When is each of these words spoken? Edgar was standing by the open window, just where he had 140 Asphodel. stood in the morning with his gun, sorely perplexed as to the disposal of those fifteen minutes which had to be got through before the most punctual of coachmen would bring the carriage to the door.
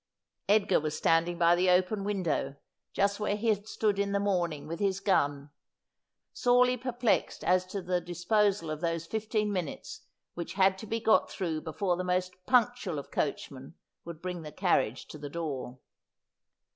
Edgar 0.49 0.79
was 0.79 0.97
standing 0.97 1.37
by 1.37 1.55
the 1.55 1.69
open 1.69 2.03
window, 2.03 2.55
just 2.91 3.19
where 3.19 3.35
he 3.35 3.49
had 3.49 3.57
140 3.57 3.61
Asphodel. 3.61 3.77
stood 3.77 3.99
in 4.03 4.11
the 4.13 4.19
morning 4.19 4.65
with 4.67 4.79
his 4.79 4.99
gun, 4.99 5.51
sorely 6.33 6.75
perplexed 6.75 7.43
as 7.43 7.67
to 7.67 7.83
the 7.83 8.01
disposal 8.01 8.71
of 8.71 8.81
those 8.81 9.05
fifteen 9.05 9.53
minutes 9.53 10.01
which 10.33 10.53
had 10.53 10.79
to 10.79 10.87
be 10.87 10.99
got 10.99 11.29
through 11.29 11.61
before 11.61 11.97
the 11.97 12.03
most 12.03 12.47
punctual 12.47 12.97
of 12.97 13.11
coachmen 13.11 13.75
would 14.03 14.23
bring 14.23 14.41
the 14.41 14.51
carriage 14.51 15.05
to 15.05 15.19
the 15.19 15.29
door. 15.29 15.77